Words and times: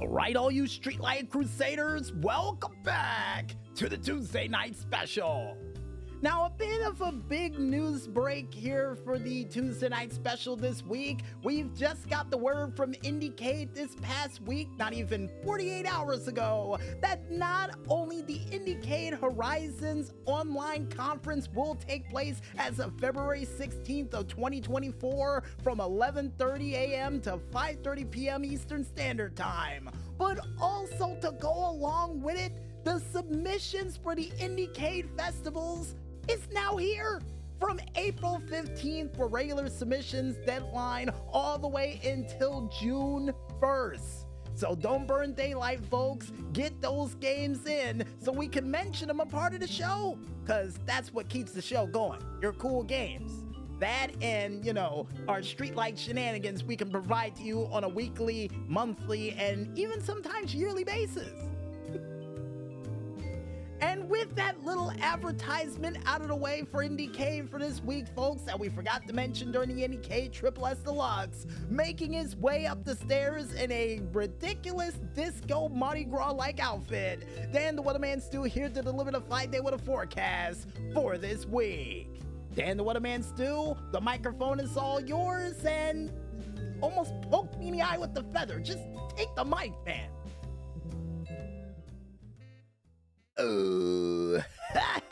All 0.00 0.06
right, 0.06 0.36
all 0.36 0.52
you 0.52 0.62
Streetlight 0.62 1.28
Crusaders, 1.28 2.12
welcome 2.12 2.76
back 2.84 3.56
to 3.74 3.88
the 3.88 3.96
Tuesday 3.96 4.46
night 4.46 4.76
special. 4.76 5.56
Now, 6.20 6.46
a 6.46 6.50
bit 6.50 6.82
of 6.82 7.00
a 7.00 7.12
big 7.12 7.60
news 7.60 8.08
break 8.08 8.52
here 8.52 8.96
for 9.04 9.20
the 9.20 9.44
Tuesday 9.44 9.88
night 9.88 10.12
special 10.12 10.56
this 10.56 10.84
week. 10.84 11.20
We've 11.44 11.72
just 11.76 12.08
got 12.08 12.28
the 12.28 12.36
word 12.36 12.74
from 12.76 12.92
IndieCade 12.92 13.72
this 13.72 13.94
past 14.02 14.42
week, 14.42 14.68
not 14.76 14.92
even 14.92 15.30
48 15.44 15.86
hours 15.86 16.26
ago, 16.26 16.76
that 17.02 17.30
not 17.30 17.78
only 17.88 18.22
the 18.22 18.40
IndieCade 18.50 19.20
Horizons 19.20 20.12
online 20.26 20.88
conference 20.88 21.48
will 21.54 21.76
take 21.76 22.10
place 22.10 22.40
as 22.56 22.80
of 22.80 22.98
February 22.98 23.46
16th 23.46 24.12
of 24.12 24.26
2024 24.26 25.44
from 25.62 25.78
11:30 25.78 26.72
a.m. 26.72 27.20
to 27.20 27.38
5:30 27.52 28.10
p.m. 28.10 28.44
Eastern 28.44 28.82
Standard 28.82 29.36
Time, 29.36 29.88
but 30.18 30.44
also 30.60 31.16
to 31.20 31.30
go 31.38 31.70
along 31.70 32.20
with 32.22 32.40
it, 32.40 32.52
the 32.82 32.98
submissions 33.12 33.96
for 33.96 34.16
the 34.16 34.32
IndieCade 34.40 35.16
festivals 35.16 35.94
is 36.28 36.48
now 36.52 36.76
here. 36.76 37.20
From 37.58 37.80
April 37.96 38.40
15th 38.48 39.16
for 39.16 39.26
regular 39.26 39.68
submissions 39.68 40.36
deadline 40.46 41.10
all 41.32 41.58
the 41.58 41.66
way 41.66 42.00
until 42.04 42.70
June 42.80 43.32
1st. 43.60 44.26
So 44.54 44.74
don't 44.74 45.06
burn 45.06 45.34
daylight, 45.34 45.84
folks. 45.84 46.32
Get 46.52 46.80
those 46.80 47.14
games 47.16 47.66
in 47.66 48.04
so 48.20 48.32
we 48.32 48.48
can 48.48 48.70
mention 48.70 49.08
them 49.08 49.20
a 49.20 49.26
part 49.26 49.54
of 49.54 49.60
the 49.60 49.66
show. 49.66 50.18
Because 50.44 50.78
that's 50.86 51.12
what 51.12 51.28
keeps 51.28 51.52
the 51.52 51.62
show 51.62 51.86
going. 51.86 52.20
Your 52.40 52.52
cool 52.52 52.84
games. 52.84 53.44
That 53.80 54.08
and, 54.20 54.64
you 54.64 54.72
know, 54.72 55.06
our 55.28 55.40
streetlight 55.40 55.98
shenanigans 55.98 56.64
we 56.64 56.76
can 56.76 56.90
provide 56.90 57.36
to 57.36 57.42
you 57.42 57.68
on 57.70 57.84
a 57.84 57.88
weekly, 57.88 58.50
monthly, 58.66 59.32
and 59.32 59.76
even 59.78 60.00
sometimes 60.00 60.54
yearly 60.54 60.84
basis. 60.84 61.32
With 64.08 64.34
that 64.36 64.64
little 64.64 64.90
advertisement 65.02 65.98
out 66.06 66.22
of 66.22 66.28
the 66.28 66.34
way 66.34 66.64
for 66.70 66.82
IndieCade 66.82 67.50
for 67.50 67.58
this 67.58 67.82
week, 67.82 68.06
folks, 68.16 68.40
that 68.42 68.58
we 68.58 68.70
forgot 68.70 69.06
to 69.06 69.12
mention 69.12 69.52
during 69.52 69.76
the 69.76 69.86
IndieCade 69.86 70.32
Triple 70.32 70.66
S 70.66 70.78
Deluxe, 70.78 71.44
making 71.68 72.14
his 72.14 72.34
way 72.34 72.64
up 72.64 72.86
the 72.86 72.96
stairs 72.96 73.52
in 73.52 73.70
a 73.70 74.00
ridiculous 74.12 74.94
disco 75.14 75.68
Mardi 75.68 76.04
Gras 76.04 76.32
like 76.32 76.58
outfit, 76.58 77.22
Dan 77.52 77.76
the 77.76 77.82
Weatherman 77.82 78.22
Stu 78.22 78.44
here 78.44 78.70
to 78.70 78.80
deliver 78.80 79.10
the 79.10 79.20
five 79.20 79.50
day 79.50 79.60
weather 79.60 79.76
forecast 79.76 80.68
for 80.94 81.18
this 81.18 81.44
week. 81.44 82.08
Dan 82.54 82.78
the 82.78 82.84
Weatherman 82.84 83.22
Stu, 83.22 83.76
the 83.92 84.00
microphone 84.00 84.58
is 84.58 84.78
all 84.78 85.02
yours, 85.02 85.62
and 85.66 86.10
almost 86.80 87.12
poked 87.30 87.58
me 87.58 87.68
in 87.68 87.74
the 87.74 87.82
eye 87.82 87.98
with 87.98 88.14
the 88.14 88.22
feather. 88.32 88.58
Just 88.58 88.80
take 89.18 89.28
the 89.36 89.44
mic, 89.44 89.72
man. 89.84 90.08
Oh, 93.40 94.42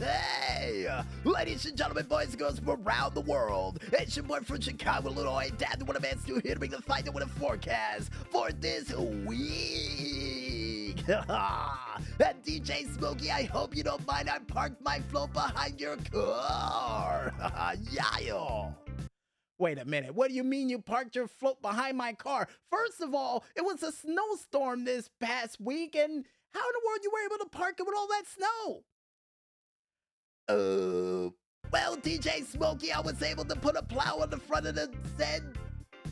hey! 0.00 0.88
Ladies 1.24 1.64
and 1.64 1.76
gentlemen, 1.76 2.06
boys 2.06 2.30
and 2.30 2.38
girls 2.38 2.58
from 2.58 2.70
around 2.70 3.14
the 3.14 3.20
world, 3.20 3.78
it's 3.92 4.16
your 4.16 4.24
boy 4.24 4.40
from 4.40 4.60
Chicago, 4.60 5.10
Illinois, 5.10 5.52
Dad, 5.56 5.78
the 5.78 5.84
one 5.84 5.96
man 6.02 6.18
still 6.18 6.40
here 6.40 6.54
to 6.54 6.58
bring 6.58 6.72
the 6.72 6.82
fight 6.82 7.12
with 7.14 7.22
a 7.22 7.28
forecast 7.28 8.10
for 8.32 8.50
this 8.50 8.92
week. 8.96 10.96
and 11.08 12.44
DJ 12.44 12.92
Smokey, 12.96 13.30
I 13.30 13.44
hope 13.44 13.76
you 13.76 13.84
don't 13.84 14.04
mind 14.08 14.28
I 14.28 14.40
parked 14.40 14.82
my 14.82 14.98
float 15.08 15.32
behind 15.32 15.80
your 15.80 15.96
car. 16.12 17.32
yeah. 17.92 18.70
Wait 19.58 19.78
a 19.78 19.84
minute. 19.84 20.14
What 20.14 20.28
do 20.28 20.34
you 20.34 20.42
mean 20.42 20.68
you 20.68 20.80
parked 20.80 21.14
your 21.14 21.28
float 21.28 21.62
behind 21.62 21.96
my 21.96 22.12
car? 22.12 22.48
First 22.70 23.00
of 23.00 23.14
all, 23.14 23.44
it 23.54 23.64
was 23.64 23.84
a 23.84 23.92
snowstorm 23.92 24.84
this 24.84 25.08
past 25.20 25.60
week, 25.60 25.94
and 25.94 26.26
how 26.56 26.68
in 26.68 26.72
the 26.72 26.86
world 26.86 27.00
you 27.02 27.10
were 27.12 27.24
able 27.26 27.44
to 27.44 27.50
park 27.50 27.76
it 27.78 27.86
with 27.86 27.94
all 27.96 28.08
that 28.08 28.24
snow? 28.26 28.82
Uh, 30.48 31.30
well, 31.70 31.96
DJ 31.96 32.44
Smokey, 32.44 32.92
I 32.92 33.00
was 33.00 33.22
able 33.22 33.44
to 33.44 33.56
put 33.56 33.76
a 33.76 33.82
plow 33.82 34.20
on 34.20 34.30
the 34.30 34.38
front 34.38 34.66
of 34.66 34.74
the 34.74 34.90
said 35.16 35.42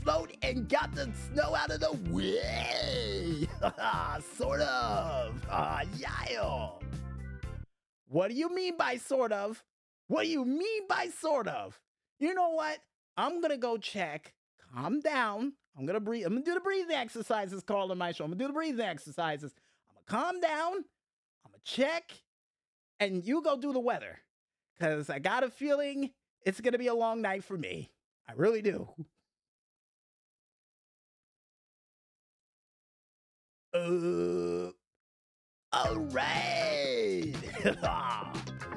float 0.02 0.36
and 0.42 0.68
got 0.68 0.94
the 0.94 1.10
snow 1.32 1.54
out 1.54 1.70
of 1.70 1.80
the 1.80 1.92
way. 2.12 3.48
sort 4.36 4.60
of. 4.60 5.34
Uh, 5.48 5.80
yeah. 5.96 6.68
What 8.08 8.28
do 8.28 8.34
you 8.34 8.54
mean 8.54 8.76
by 8.76 8.96
sort 8.96 9.32
of? 9.32 9.64
What 10.08 10.24
do 10.24 10.28
you 10.28 10.44
mean 10.44 10.86
by 10.88 11.08
sort 11.20 11.48
of? 11.48 11.80
You 12.18 12.34
know 12.34 12.50
what? 12.50 12.78
I'm 13.16 13.40
gonna 13.40 13.56
go 13.56 13.76
check. 13.76 14.34
Calm 14.74 15.00
down. 15.00 15.54
I'm 15.76 15.86
gonna 15.86 16.00
breathe. 16.00 16.26
I'm 16.26 16.34
gonna 16.34 16.44
do 16.44 16.54
the 16.54 16.60
breathing 16.60 16.96
exercises 16.96 17.62
called 17.62 17.90
on 17.90 17.98
my 17.98 18.12
show. 18.12 18.24
I'm 18.24 18.30
gonna 18.30 18.44
do 18.44 18.48
the 18.48 18.52
breathing 18.52 18.84
exercises. 18.84 19.54
Calm 20.06 20.40
down. 20.40 20.76
I'm 21.44 21.50
gonna 21.52 21.58
check, 21.64 22.12
and 23.00 23.24
you 23.24 23.42
go 23.42 23.56
do 23.58 23.72
the 23.72 23.80
weather, 23.80 24.20
cause 24.80 25.10
I 25.10 25.18
got 25.18 25.44
a 25.44 25.50
feeling 25.50 26.10
it's 26.44 26.60
gonna 26.60 26.78
be 26.78 26.88
a 26.88 26.94
long 26.94 27.22
night 27.22 27.44
for 27.44 27.56
me. 27.56 27.90
I 28.28 28.32
really 28.34 28.62
do. 28.62 28.88
Uh, 33.74 34.70
all 35.72 35.96
right. 35.96 37.34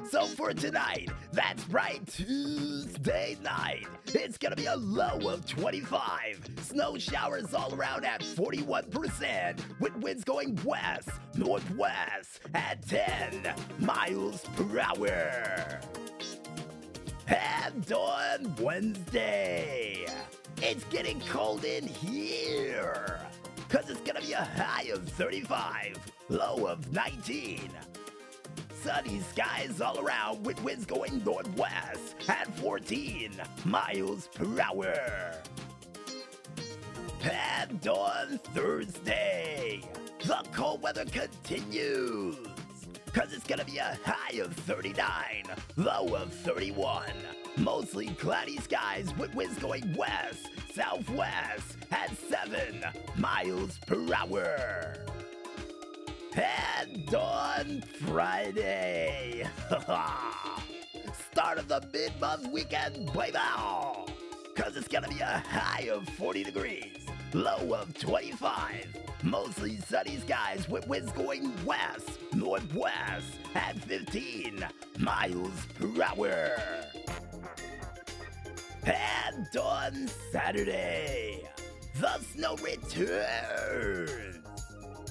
so 0.09 0.25
for 0.25 0.53
tonight, 0.53 1.09
that's 1.34 1.68
right, 1.69 2.06
Tuesday 2.07 3.35
night, 3.44 3.85
it's 4.07 4.38
gonna 4.38 4.56
be 4.56 4.68
a 4.68 4.75
low 4.75 5.19
of 5.29 5.45
25. 5.45 6.47
Snow 6.62 6.97
showers 6.97 7.53
all 7.53 7.73
around 7.73 8.06
at 8.06 8.22
41%, 8.22 9.59
with 9.79 9.96
winds 9.97 10.23
going 10.23 10.57
west, 10.63 11.09
northwest 11.35 12.41
at 12.53 12.88
10 12.88 13.53
miles 13.79 14.46
per 14.56 14.79
hour. 14.79 15.79
And 17.28 17.91
on 17.91 18.56
Wednesday, 18.62 20.07
it's 20.62 20.85
getting 20.85 21.19
cold 21.22 21.66
in 21.66 21.85
here. 21.85 23.19
Cause 23.67 23.90
it's 23.90 24.01
gonna 24.01 24.22
be 24.22 24.31
a 24.31 24.46
high 24.56 24.90
of 24.94 25.07
35, 25.09 26.00
low 26.29 26.67
of 26.67 26.94
19. 26.94 27.69
Sunny 28.84 29.20
skies 29.22 29.82
all 29.82 30.00
around 30.00 30.46
with 30.46 30.62
winds 30.64 30.86
going 30.86 31.24
northwest 31.24 32.16
at 32.28 32.48
14 32.60 33.32
miles 33.66 34.28
per 34.28 34.62
hour. 34.62 34.94
And 37.24 37.88
on 37.88 38.38
Thursday, 38.54 39.82
the 40.24 40.44
cold 40.54 40.82
weather 40.82 41.06
continues. 41.06 42.38
Cause 43.14 43.34
it's 43.34 43.48
gonna 43.48 43.66
be 43.66 43.78
a 43.78 43.98
high 44.06 44.38
of 44.38 44.54
39, 44.54 45.46
low 45.76 46.16
of 46.16 46.32
31. 46.32 47.04
Mostly 47.58 48.09
cloudy 48.09 48.58
skies 48.58 49.12
with 49.18 49.34
winds 49.34 49.58
going 49.58 49.96
west, 49.96 50.50
southwest 50.74 51.78
at 51.92 52.16
7 52.30 52.84
miles 53.18 53.80
per 53.88 54.14
hour. 54.14 55.16
And 56.38 57.16
on 57.16 57.81
Friday, 58.06 59.48
start 61.31 61.58
of 61.58 61.68
the 61.68 61.81
mid-month 61.92 62.52
weekend, 62.52 63.12
baby! 63.12 63.40
Cause 64.56 64.78
it's 64.78 64.88
gonna 64.88 65.08
be 65.08 65.20
a 65.20 65.44
high 65.50 65.90
of 65.92 66.08
40 66.09 66.44
degrees, 66.44 66.97
low 67.34 67.74
of 67.74 67.97
25. 67.97 68.86
Mostly 69.24 69.78
sunny 69.78 70.18
skies 70.18 70.70
with 70.70 70.88
winds 70.88 71.12
going 71.14 71.52
west, 71.66 72.20
northwest 72.34 73.34
at 73.56 73.76
15 73.80 74.64
miles 75.00 75.66
per 75.80 76.03
hour. 76.03 76.52
And 78.84 79.58
on 79.58 80.08
Saturday, 80.31 81.50
the 82.00 82.20
snow 82.20 82.56
returns. 82.58 84.36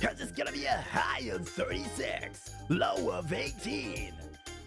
Cause 0.00 0.20
it's 0.20 0.32
gonna 0.32 0.52
be 0.52 0.66
a 0.66 0.84
high 0.92 1.28
of 1.30 1.48
36, 1.48 2.50
low 2.68 3.10
of 3.10 3.32
18. 3.32 4.12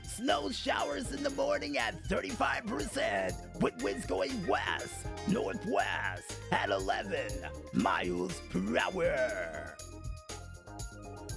Snow 0.04 0.50
showers 0.50 1.12
in 1.12 1.22
the 1.22 1.30
morning 1.30 1.78
at 1.78 2.04
35%, 2.06 3.62
with 3.62 3.82
winds 3.84 4.08
going 4.08 4.46
west, 4.48 5.06
northwest 5.28 6.36
at 6.52 6.72
11 6.72 7.30
miles 7.74 8.42
per 8.50 8.78
hour. 8.80 9.76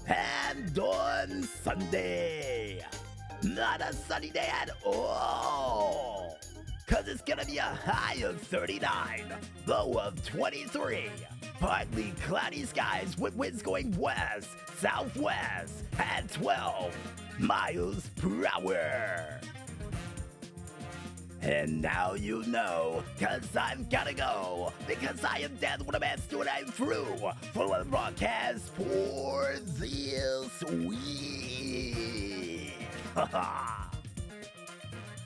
And 0.08 0.78
on 0.78 1.42
Sunday, 1.42 2.84
not 3.42 3.82
a 3.82 3.92
sunny 3.92 4.30
day 4.30 4.48
at 4.60 4.70
all. 4.84 6.21
Cause 6.86 7.08
it's 7.08 7.22
gonna 7.22 7.44
be 7.44 7.58
a 7.58 7.62
high 7.62 8.22
of 8.24 8.40
39, 8.40 9.24
low 9.66 9.94
of 9.94 10.22
23. 10.26 11.10
Partly 11.58 12.12
cloudy 12.26 12.64
skies 12.64 13.16
with 13.16 13.34
winds 13.36 13.62
going 13.62 13.96
west, 13.96 14.48
southwest 14.78 15.84
at 15.98 16.30
12 16.32 16.94
miles 17.38 18.08
per 18.16 18.46
hour. 18.46 19.40
And 21.40 21.80
now 21.82 22.14
you 22.14 22.44
know, 22.44 23.02
cause 23.18 23.48
I'm 23.56 23.86
gonna 23.88 24.14
go, 24.14 24.72
because 24.86 25.24
I 25.24 25.38
am 25.38 25.54
dead 25.56 25.84
when 25.86 26.00
asked 26.02 26.30
to 26.30 26.40
and 26.40 26.48
I'm 26.48 26.66
through 26.66 27.16
for 27.52 27.78
the 27.78 27.84
broadcast 27.84 28.72
for 28.74 29.54
this 29.78 30.62
week. 30.62 31.02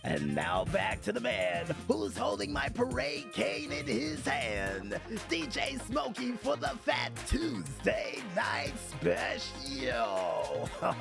and 0.06 0.34
now 0.34 0.64
back 0.66 1.02
to 1.02 1.12
the 1.12 1.20
man 1.20 1.66
who's 1.88 2.16
holding 2.16 2.52
my 2.52 2.68
parade 2.68 3.32
cane 3.32 3.72
in 3.72 3.84
his 3.86 4.24
hand, 4.24 4.98
DJ 5.28 5.80
Smokey 5.86 6.32
for 6.32 6.56
the 6.56 6.70
Fat 6.84 7.10
Tuesday 7.26 8.18
Night 8.36 8.72
Special. 8.88 10.68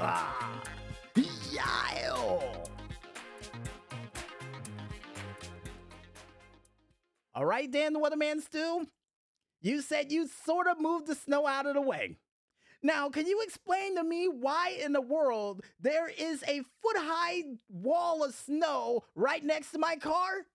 yeah. 1.51 1.75
All 7.35 7.45
right, 7.45 7.69
Dan 7.69 7.93
the 7.93 7.99
Weatherman 7.99 8.41
Stu. 8.41 8.87
You 9.61 9.81
said 9.81 10.11
you 10.11 10.27
sort 10.45 10.67
of 10.67 10.79
moved 10.79 11.07
the 11.07 11.15
snow 11.15 11.45
out 11.45 11.65
of 11.67 11.75
the 11.75 11.81
way. 11.81 12.17
Now, 12.85 13.09
can 13.09 13.25
you 13.25 13.41
explain 13.41 13.95
to 13.95 14.03
me 14.03 14.27
why 14.27 14.77
in 14.79 14.93
the 14.93 15.01
world 15.01 15.63
there 15.81 16.07
is 16.07 16.43
a 16.43 16.61
foot 16.83 16.97
high 16.97 17.41
wall 17.67 18.23
of 18.23 18.35
snow 18.35 19.05
right 19.15 19.43
next 19.43 19.71
to 19.71 19.79
my 19.79 19.95
car? 19.95 20.45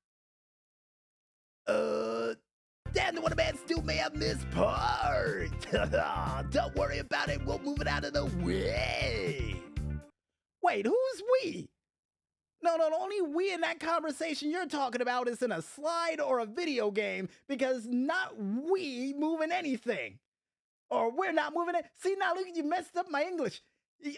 Uh, 1.67 2.35
Dan 2.93 3.17
the 3.17 3.21
Weatherman 3.21 3.59
Stu 3.59 3.82
may 3.82 3.97
have 3.97 4.15
missed 4.15 4.49
part. 4.53 5.50
Don't 6.53 6.77
worry 6.77 6.99
about 6.99 7.31
it, 7.31 7.44
we'll 7.44 7.59
move 7.59 7.81
it 7.81 7.88
out 7.88 8.05
of 8.05 8.12
the 8.12 8.27
way. 8.47 9.61
Wait, 10.62 10.87
who's 10.87 11.23
we? 11.43 11.69
No, 12.62 12.76
no, 12.76 12.91
the 12.91 12.97
only 12.97 13.23
we 13.23 13.53
in 13.53 13.62
that 13.62 13.81
conversation 13.81 14.53
you're 14.53 14.67
talking 14.67 15.03
about 15.03 15.26
is 15.26 15.43
in 15.43 15.50
a 15.50 15.62
slide 15.62 16.21
or 16.21 16.38
a 16.38 16.47
video 16.47 16.93
game 16.93 17.29
because 17.49 17.88
not 17.88 18.41
we 18.41 19.15
moving 19.19 19.50
anything. 19.50 20.21
Or 20.90 21.10
we're 21.10 21.32
not 21.32 21.54
moving 21.54 21.76
it. 21.76 21.87
See, 21.98 22.16
now 22.19 22.34
look, 22.34 22.46
you 22.52 22.64
messed 22.64 22.96
up 22.96 23.10
my 23.10 23.22
English. 23.22 23.60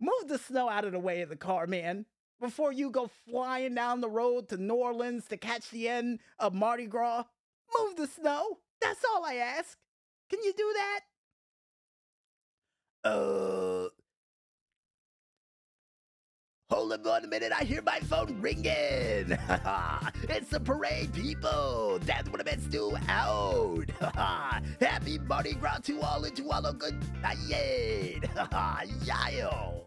Move 0.00 0.28
the 0.28 0.38
snow 0.38 0.68
out 0.68 0.84
of 0.84 0.92
the 0.92 0.98
way 0.98 1.22
of 1.22 1.28
the 1.28 1.36
car, 1.36 1.66
man, 1.66 2.06
before 2.40 2.72
you 2.72 2.90
go 2.90 3.08
flying 3.28 3.74
down 3.74 4.00
the 4.00 4.10
road 4.10 4.48
to 4.48 4.56
New 4.56 4.74
Orleans 4.74 5.26
to 5.28 5.36
catch 5.36 5.70
the 5.70 5.88
end 5.88 6.18
of 6.38 6.52
Mardi 6.52 6.86
Gras. 6.86 7.24
Move 7.78 7.96
the 7.96 8.08
snow. 8.08 8.58
That's 8.80 9.04
all 9.14 9.24
I 9.24 9.34
ask. 9.36 9.78
Can 10.28 10.42
you 10.42 10.52
do 10.52 10.74
that? 10.74 11.00
Uh, 13.04 13.71
Hold 16.72 17.06
on 17.06 17.24
a 17.24 17.26
minute, 17.26 17.52
I 17.52 17.64
hear 17.64 17.82
my 17.82 18.00
phone 18.00 18.40
ringing. 18.40 18.64
it's 20.22 20.48
the 20.48 20.58
parade, 20.58 21.12
people. 21.12 21.98
That's 22.00 22.30
what 22.30 22.40
I 22.40 22.44
meant 22.44 22.62
to 22.62 22.70
out. 23.08 23.90
Happy 24.80 25.18
Mardi 25.18 25.52
Gras 25.52 25.80
to 25.80 26.00
all 26.00 26.24
and 26.24 26.34
to 26.34 26.50
all 26.50 26.64
a 26.64 26.72
good 26.72 26.98
night. 27.20 27.36
Yayo. 29.04 29.82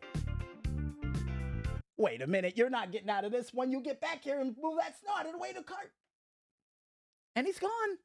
Wait 1.97 2.21
a 2.21 2.27
minute, 2.27 2.55
you're 2.55 2.69
not 2.69 2.91
getting 2.91 3.09
out 3.09 3.25
of 3.25 3.31
this 3.31 3.51
when 3.51 3.71
you 3.71 3.81
get 3.81 3.99
back 3.99 4.23
here 4.23 4.39
and 4.39 4.55
move 4.61 4.77
that 4.77 4.93
the 5.31 5.39
way 5.39 5.49
of 5.49 5.55
the 5.55 5.63
cart. 5.63 5.91
And 7.35 7.47
he's 7.47 7.57
gone. 7.57 7.97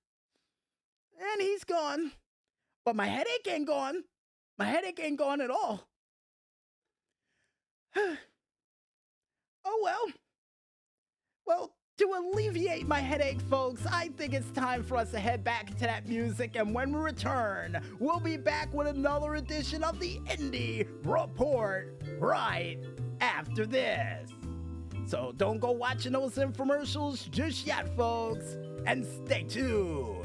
And 1.21 1.43
he's 1.43 1.65
gone. 1.65 2.13
But 2.87 2.97
my 2.97 3.09
headache 3.09 3.47
ain't 3.47 3.67
gone. 3.67 4.05
My 4.59 4.65
headache 4.65 5.01
ain't 5.03 5.19
gone 5.19 5.43
at 5.43 5.51
all. 5.51 5.87
Oh 9.73 9.81
well. 9.85 10.13
Well, 11.47 11.73
to 11.99 12.13
alleviate 12.19 12.89
my 12.89 12.99
headache, 12.99 13.41
folks, 13.43 13.87
I 13.87 14.09
think 14.17 14.35
it's 14.35 14.51
time 14.51 14.83
for 14.83 14.97
us 14.97 15.13
to 15.13 15.21
head 15.21 15.45
back 15.45 15.77
to 15.77 15.85
that 15.85 16.09
music. 16.09 16.57
And 16.57 16.75
when 16.75 16.93
we 16.93 16.99
return, 16.99 17.81
we'll 18.01 18.19
be 18.19 18.37
back 18.37 18.75
with 18.75 18.89
another 18.89 19.37
edition 19.37 19.85
of 19.85 20.01
the 20.01 20.19
Indie 20.27 20.89
Report 21.05 22.03
right 22.19 22.79
after 23.21 23.65
this. 23.65 24.31
So 25.07 25.33
don't 25.37 25.61
go 25.61 25.71
watching 25.71 26.13
those 26.13 26.35
infomercials 26.35 27.31
just 27.31 27.65
yet, 27.65 27.97
folks, 27.97 28.57
and 28.87 29.07
stay 29.25 29.45
tuned. 29.45 30.20